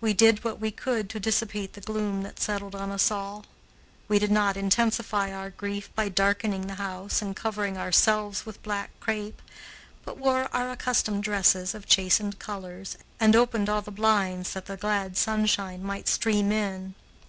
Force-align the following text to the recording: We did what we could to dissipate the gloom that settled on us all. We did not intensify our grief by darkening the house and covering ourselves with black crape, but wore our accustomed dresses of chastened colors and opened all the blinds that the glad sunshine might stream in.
We 0.00 0.12
did 0.12 0.42
what 0.42 0.58
we 0.58 0.72
could 0.72 1.08
to 1.10 1.20
dissipate 1.20 1.74
the 1.74 1.80
gloom 1.80 2.22
that 2.24 2.40
settled 2.40 2.74
on 2.74 2.90
us 2.90 3.12
all. 3.12 3.46
We 4.08 4.18
did 4.18 4.32
not 4.32 4.56
intensify 4.56 5.30
our 5.32 5.50
grief 5.50 5.88
by 5.94 6.08
darkening 6.08 6.66
the 6.66 6.74
house 6.82 7.22
and 7.22 7.36
covering 7.36 7.78
ourselves 7.78 8.44
with 8.44 8.60
black 8.64 8.90
crape, 8.98 9.40
but 10.04 10.18
wore 10.18 10.48
our 10.52 10.72
accustomed 10.72 11.22
dresses 11.22 11.76
of 11.76 11.86
chastened 11.86 12.40
colors 12.40 12.96
and 13.20 13.36
opened 13.36 13.68
all 13.68 13.82
the 13.82 13.92
blinds 13.92 14.52
that 14.54 14.66
the 14.66 14.76
glad 14.76 15.16
sunshine 15.16 15.84
might 15.84 16.08
stream 16.08 16.50
in. 16.50 16.96